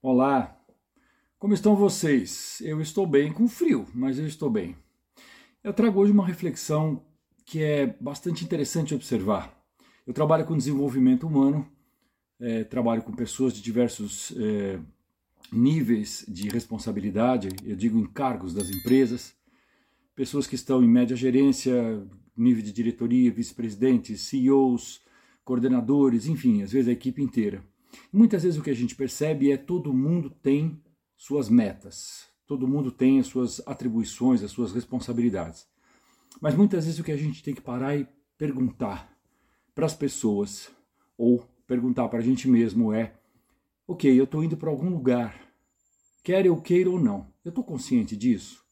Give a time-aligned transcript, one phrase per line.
[0.00, 0.56] Olá,
[1.40, 2.60] como estão vocês?
[2.60, 4.76] Eu estou bem, com frio, mas eu estou bem.
[5.62, 7.04] Eu trago hoje uma reflexão
[7.44, 9.60] que é bastante interessante observar.
[10.06, 11.68] Eu trabalho com desenvolvimento humano,
[12.38, 14.78] é, trabalho com pessoas de diversos é,
[15.50, 19.34] níveis de responsabilidade, eu digo encargos das empresas,
[20.14, 22.06] pessoas que estão em média gerência,
[22.36, 25.02] nível de diretoria, vice-presidentes, CEOs,
[25.44, 27.64] coordenadores, enfim, às vezes a equipe inteira.
[28.12, 30.82] Muitas vezes o que a gente percebe é todo mundo tem
[31.16, 35.66] suas metas, todo mundo tem as suas atribuições, as suas responsabilidades.
[36.40, 38.06] Mas muitas vezes o que a gente tem que parar e
[38.36, 39.12] perguntar
[39.74, 40.70] para as pessoas
[41.16, 43.14] ou perguntar para a gente mesmo é:
[43.86, 45.40] ok, eu estou indo para algum lugar,
[46.22, 48.64] quer eu queira ou não, eu estou consciente disso?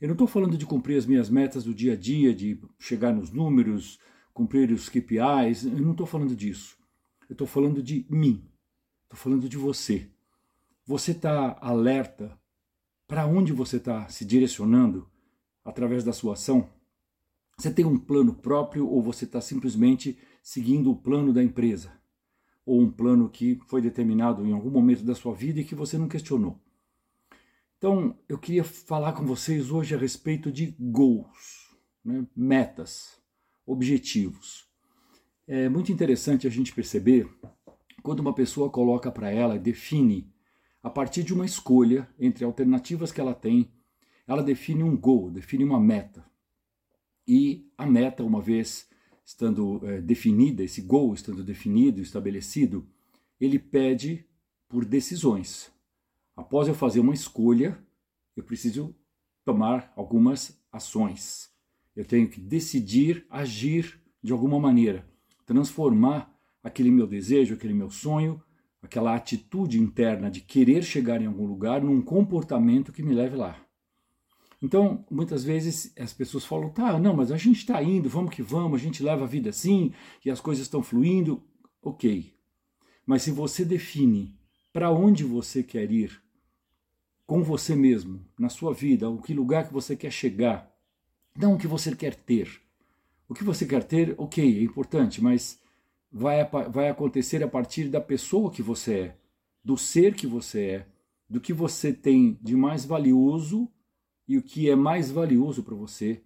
[0.00, 3.12] Eu não estou falando de cumprir as minhas metas do dia a dia, de chegar
[3.12, 3.98] nos números,
[4.32, 6.79] cumprir os KPIs, eu não estou falando disso.
[7.30, 8.44] Eu estou falando de mim,
[9.04, 10.10] estou falando de você.
[10.84, 12.36] Você está alerta
[13.06, 15.08] para onde você está se direcionando
[15.64, 16.68] através da sua ação?
[17.56, 21.92] Você tem um plano próprio ou você está simplesmente seguindo o plano da empresa?
[22.66, 25.96] Ou um plano que foi determinado em algum momento da sua vida e que você
[25.96, 26.60] não questionou?
[27.78, 32.26] Então, eu queria falar com vocês hoje a respeito de goals, né?
[32.34, 33.22] metas,
[33.64, 34.69] objetivos.
[35.52, 37.28] É muito interessante a gente perceber
[38.04, 40.32] quando uma pessoa coloca para ela, define,
[40.80, 43.68] a partir de uma escolha entre alternativas que ela tem,
[44.28, 46.24] ela define um goal, define uma meta.
[47.26, 48.88] E a meta, uma vez
[49.24, 52.86] estando é, definida, esse goal estando definido, estabelecido,
[53.40, 54.24] ele pede
[54.68, 55.68] por decisões.
[56.36, 57.76] Após eu fazer uma escolha,
[58.36, 58.94] eu preciso
[59.44, 61.50] tomar algumas ações.
[61.96, 65.09] Eu tenho que decidir agir de alguma maneira,
[65.50, 68.40] transformar aquele meu desejo, aquele meu sonho,
[68.80, 73.60] aquela atitude interna de querer chegar em algum lugar num comportamento que me leve lá.
[74.62, 78.42] Então, muitas vezes as pessoas falam: tá, não, mas a gente está indo, vamos que
[78.42, 79.92] vamos, a gente leva a vida assim
[80.24, 81.42] e as coisas estão fluindo.
[81.82, 82.32] Ok.
[83.04, 84.38] Mas se você define
[84.72, 86.22] para onde você quer ir,
[87.26, 90.72] com você mesmo, na sua vida, o que lugar que você quer chegar,
[91.36, 92.69] não o que você quer ter.
[93.30, 95.58] O que você quer ter, ok, é importante, mas
[96.10, 99.16] vai, vai acontecer a partir da pessoa que você é,
[99.64, 100.86] do ser que você é,
[101.28, 103.66] do que você tem de mais valioso
[104.26, 106.20] e o que é mais valioso para você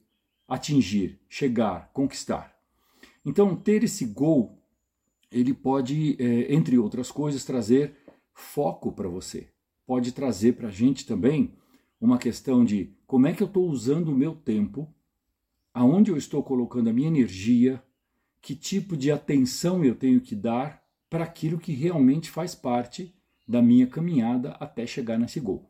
[0.49, 2.59] atingir, chegar, conquistar.
[3.25, 4.59] Então, ter esse gol,
[5.31, 7.95] ele pode, é, entre outras coisas, trazer
[8.33, 9.55] foco para você
[9.87, 11.53] pode trazer para a gente também
[12.01, 14.93] uma questão de como é que eu estou usando o meu tempo,
[15.75, 17.83] aonde eu estou colocando a minha energia,
[18.41, 23.13] que tipo de atenção eu tenho que dar para aquilo que realmente faz parte
[23.47, 25.69] da minha caminhada até chegar nesse gol.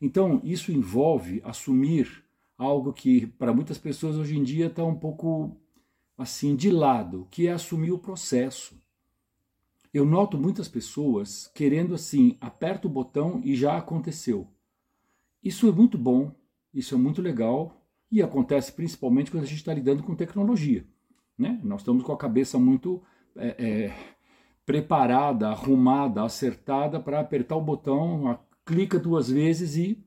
[0.00, 2.24] Então, isso envolve assumir
[2.56, 5.56] algo que para muitas pessoas hoje em dia está um pouco
[6.16, 8.80] assim de lado, que é assumir o processo.
[9.92, 14.48] Eu noto muitas pessoas querendo assim, aperta o botão e já aconteceu.
[15.42, 16.34] Isso é muito bom,
[16.72, 17.77] isso é muito legal
[18.10, 20.84] e acontece principalmente quando a gente está lidando com tecnologia.
[21.38, 21.60] Né?
[21.62, 23.02] Nós estamos com a cabeça muito
[23.36, 23.94] é, é,
[24.64, 30.02] preparada, arrumada, acertada para apertar o botão, clica duas vezes e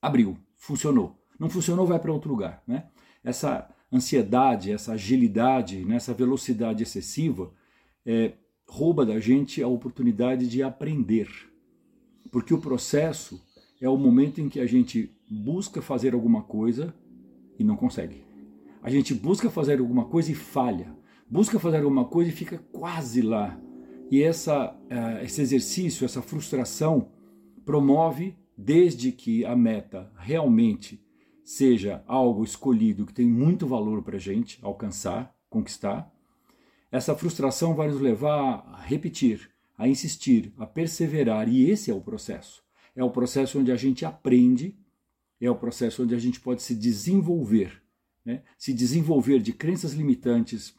[0.00, 1.18] abriu, funcionou.
[1.38, 2.62] Não funcionou, vai para outro lugar.
[2.66, 2.86] Né?
[3.22, 7.52] Essa ansiedade, essa agilidade, né, essa velocidade excessiva
[8.04, 8.32] é,
[8.66, 11.28] rouba da gente a oportunidade de aprender.
[12.30, 13.40] Porque o processo
[13.80, 16.94] é o momento em que a gente busca fazer alguma coisa
[17.58, 18.24] e não consegue.
[18.82, 20.94] A gente busca fazer alguma coisa e falha.
[21.28, 23.58] Busca fazer alguma coisa e fica quase lá.
[24.10, 27.08] E essa, uh, esse exercício, essa frustração,
[27.64, 31.02] promove, desde que a meta realmente
[31.42, 36.10] seja algo escolhido que tem muito valor para a gente alcançar, conquistar,
[36.90, 42.00] essa frustração vai nos levar a repetir, a insistir, a perseverar, e esse é o
[42.00, 42.62] processo.
[42.94, 44.78] É o processo onde a gente aprende,
[45.40, 47.82] é o processo onde a gente pode se desenvolver,
[48.24, 48.42] né?
[48.56, 50.74] se desenvolver de crenças limitantes,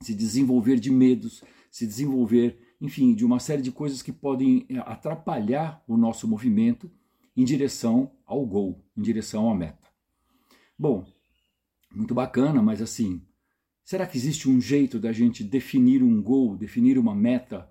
[0.00, 4.78] se desenvolver de medos, se desenvolver, enfim, de uma série de coisas que podem eh,
[4.78, 6.90] atrapalhar o nosso movimento
[7.36, 9.88] em direção ao gol, em direção à meta.
[10.78, 11.06] Bom,
[11.92, 13.22] muito bacana, mas assim,
[13.84, 17.70] Será que existe um jeito da gente definir um gol, definir uma meta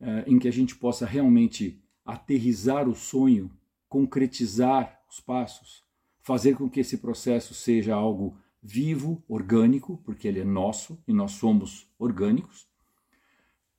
[0.00, 3.50] uh, em que a gente possa realmente aterrizar o sonho,
[3.88, 5.84] concretizar os passos,
[6.20, 11.32] fazer com que esse processo seja algo vivo, orgânico, porque ele é nosso e nós
[11.32, 12.66] somos orgânicos?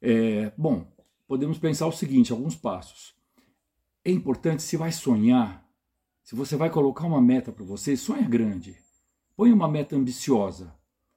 [0.01, 0.87] É, bom,
[1.27, 3.15] podemos pensar o seguinte: alguns passos.
[4.03, 5.67] É importante, se vai sonhar,
[6.23, 8.77] se você vai colocar uma meta para você, sonha grande.
[9.35, 10.73] Põe uma meta ambiciosa,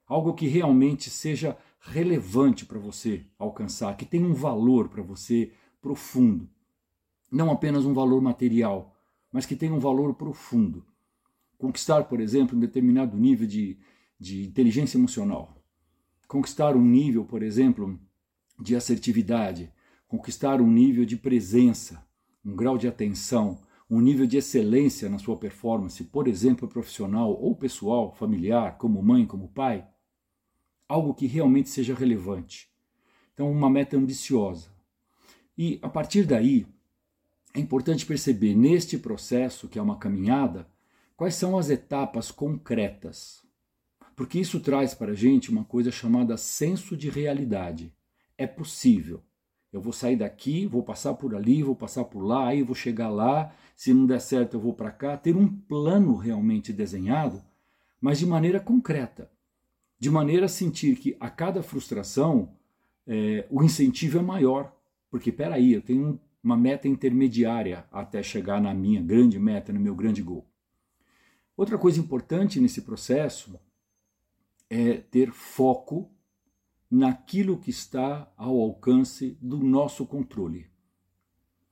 [0.06, 6.48] algo que realmente seja relevante para você alcançar, que tenha um valor para você profundo.
[7.30, 8.97] Não apenas um valor material,
[9.32, 10.84] mas que tenha um valor profundo.
[11.56, 13.78] Conquistar, por exemplo, um determinado nível de,
[14.18, 15.62] de inteligência emocional.
[16.26, 17.98] Conquistar um nível, por exemplo,
[18.60, 19.72] de assertividade.
[20.06, 22.06] Conquistar um nível de presença,
[22.44, 23.60] um grau de atenção,
[23.90, 29.26] um nível de excelência na sua performance, por exemplo, profissional ou pessoal, familiar, como mãe,
[29.26, 29.86] como pai,
[30.88, 32.70] algo que realmente seja relevante.
[33.32, 34.70] Então, uma meta ambiciosa.
[35.56, 36.66] E a partir daí,
[37.54, 40.68] é importante perceber neste processo, que é uma caminhada,
[41.16, 43.42] quais são as etapas concretas.
[44.14, 47.92] Porque isso traz para a gente uma coisa chamada senso de realidade.
[48.36, 49.22] É possível.
[49.72, 53.10] Eu vou sair daqui, vou passar por ali, vou passar por lá, aí vou chegar
[53.10, 53.52] lá.
[53.76, 55.16] Se não der certo, eu vou para cá.
[55.16, 57.42] Ter um plano realmente desenhado,
[58.00, 59.30] mas de maneira concreta.
[59.98, 62.54] De maneira a sentir que a cada frustração
[63.06, 64.74] é, o incentivo é maior.
[65.10, 69.94] Porque, peraí, eu tenho uma meta intermediária até chegar na minha grande meta, no meu
[69.94, 70.46] grande gol.
[71.56, 73.58] Outra coisa importante nesse processo
[74.70, 76.10] é ter foco
[76.90, 80.66] naquilo que está ao alcance do nosso controle.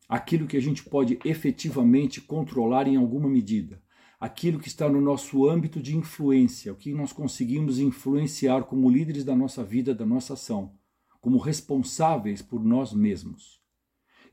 [0.09, 3.83] Aquilo que a gente pode efetivamente controlar em alguma medida.
[4.19, 9.25] Aquilo que está no nosso âmbito de influência, o que nós conseguimos influenciar como líderes
[9.25, 10.75] da nossa vida, da nossa ação,
[11.21, 13.61] como responsáveis por nós mesmos.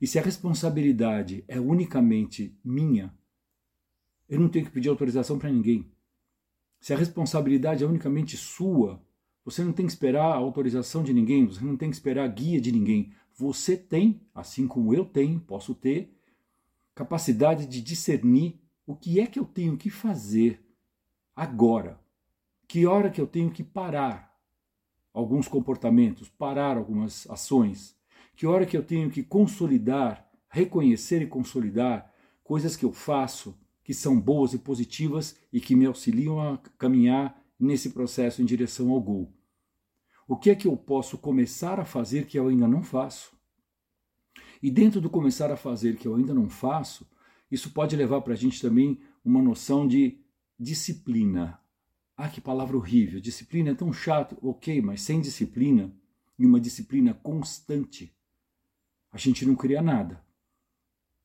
[0.03, 3.17] E se a responsabilidade é unicamente minha,
[4.27, 5.89] eu não tenho que pedir autorização para ninguém.
[6.81, 9.01] Se a responsabilidade é unicamente sua,
[9.45, 12.27] você não tem que esperar a autorização de ninguém, você não tem que esperar a
[12.27, 13.13] guia de ninguém.
[13.33, 16.13] Você tem, assim como eu tenho, posso ter,
[16.93, 20.61] capacidade de discernir o que é que eu tenho que fazer
[21.33, 21.97] agora.
[22.67, 24.37] Que hora que eu tenho que parar
[25.13, 27.95] alguns comportamentos, parar algumas ações.
[28.35, 32.11] Que hora que eu tenho que consolidar, reconhecer e consolidar
[32.43, 37.41] coisas que eu faço que são boas e positivas e que me auxiliam a caminhar
[37.59, 39.33] nesse processo em direção ao gol.
[40.27, 43.37] O que é que eu posso começar a fazer que eu ainda não faço?
[44.61, 47.05] E dentro do começar a fazer que eu ainda não faço,
[47.51, 50.17] isso pode levar para a gente também uma noção de
[50.57, 51.59] disciplina.
[52.15, 53.19] Ah, que palavra horrível!
[53.19, 55.93] Disciplina é tão chato, ok, mas sem disciplina
[56.39, 58.15] e uma disciplina constante,
[59.13, 60.21] a gente não cria nada.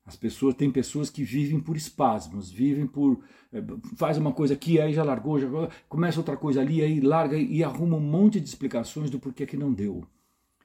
[0.05, 3.63] As pessoas tem pessoas que vivem por espasmos, vivem por eh,
[3.97, 5.49] faz uma coisa aqui, aí já largou, já
[5.89, 9.57] começa outra coisa ali, aí larga e arruma um monte de explicações do porquê que
[9.57, 10.07] não deu.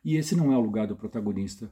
[0.03, 1.71] E esse não é o lugar do protagonista.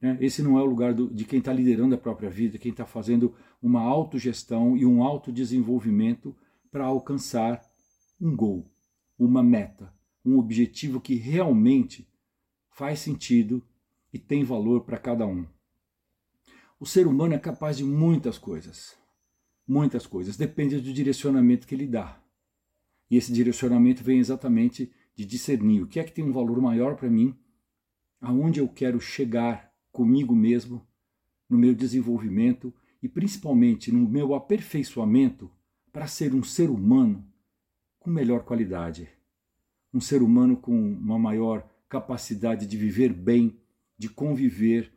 [0.00, 0.16] Né?
[0.20, 2.84] Esse não é o lugar do, de quem está liderando a própria vida, quem está
[2.84, 6.36] fazendo uma autogestão e um autodesenvolvimento
[6.70, 7.62] para alcançar
[8.20, 8.70] um gol,
[9.18, 9.92] uma meta,
[10.24, 12.06] um objetivo que realmente
[12.70, 13.62] faz sentido
[14.16, 15.46] e tem valor para cada um.
[16.80, 18.96] O ser humano é capaz de muitas coisas.
[19.68, 20.38] Muitas coisas.
[20.38, 22.18] Depende do direcionamento que ele dá.
[23.10, 26.96] E esse direcionamento vem exatamente de discernir o que é que tem um valor maior
[26.96, 27.36] para mim,
[28.18, 30.86] aonde eu quero chegar comigo mesmo,
[31.48, 32.72] no meu desenvolvimento
[33.02, 35.50] e principalmente no meu aperfeiçoamento
[35.92, 37.22] para ser um ser humano
[38.00, 39.08] com melhor qualidade.
[39.92, 43.60] Um ser humano com uma maior capacidade de viver bem,
[43.98, 44.92] de conviver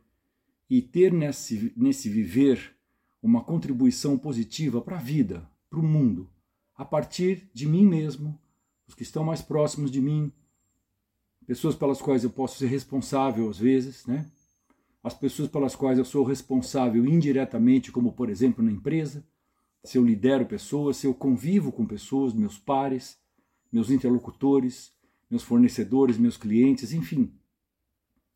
[0.68, 2.76] e ter nesse, nesse viver
[3.22, 6.30] uma contribuição positiva para a vida, para o mundo,
[6.74, 8.38] a partir de mim mesmo,
[8.86, 10.32] os que estão mais próximos de mim,
[11.46, 14.26] pessoas pelas quais eu posso ser responsável às vezes, né?
[15.02, 19.24] As pessoas pelas quais eu sou responsável indiretamente, como por exemplo na empresa,
[19.82, 23.18] se eu lidero pessoas, se eu convivo com pessoas, meus pares,
[23.72, 24.92] meus interlocutores,
[25.30, 27.32] meus fornecedores, meus clientes, enfim,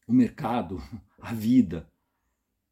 [0.06, 0.82] o mercado,
[1.20, 1.88] a vida,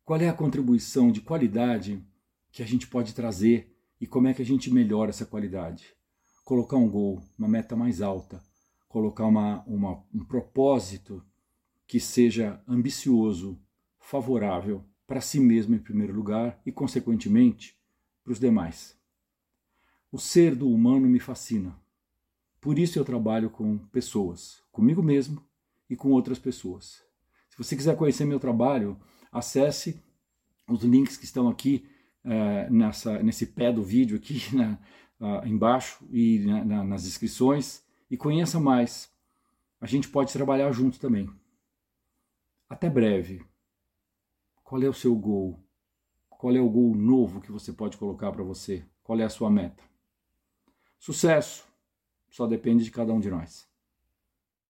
[0.05, 2.05] qual é a contribuição de qualidade
[2.51, 5.95] que a gente pode trazer e como é que a gente melhora essa qualidade?
[6.45, 8.43] Colocar um gol, uma meta mais alta,
[8.89, 11.25] colocar uma, uma, um propósito
[11.87, 13.59] que seja ambicioso,
[13.99, 17.79] favorável para si mesmo em primeiro lugar e, consequentemente,
[18.23, 18.99] para os demais.
[20.11, 21.79] O ser do humano me fascina.
[22.61, 25.43] Por isso eu trabalho com pessoas, comigo mesmo
[25.89, 27.03] e com outras pessoas.
[27.52, 28.99] Se você quiser conhecer meu trabalho,
[29.30, 30.02] acesse
[30.66, 31.87] os links que estão aqui
[32.25, 34.78] uh, nessa, nesse pé do vídeo aqui na,
[35.21, 39.12] uh, embaixo e na, na, nas descrições e conheça mais.
[39.78, 41.28] A gente pode trabalhar junto também.
[42.71, 43.44] Até breve.
[44.64, 45.62] Qual é o seu gol?
[46.30, 48.82] Qual é o gol novo que você pode colocar para você?
[49.02, 49.82] Qual é a sua meta?
[50.99, 51.68] Sucesso
[52.30, 53.71] só depende de cada um de nós.